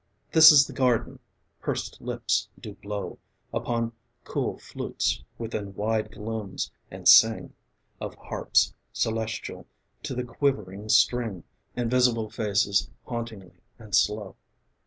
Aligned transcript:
This 0.31 0.51
is 0.51 0.65
the 0.65 0.73
garden: 0.73 1.19
pursed 1.59 2.01
lips 2.01 2.49
do 2.59 2.73
blow 2.73 3.19
Upon 3.53 3.91
cool 4.23 4.57
flutes 4.57 5.23
within 5.37 5.75
wide 5.75 6.11
glooms, 6.11 6.71
and 6.89 7.07
sing, 7.07 7.53
Of 7.99 8.15
harps 8.15 8.73
celestial 8.91 9.67
to 10.01 10.15
the 10.15 10.23
quivering 10.23 10.89
string, 10.89 11.43
Invisible 11.75 12.31
faces 12.31 12.89
hauntingly 13.05 13.53
and 13.77 13.93
slow. 13.93 14.35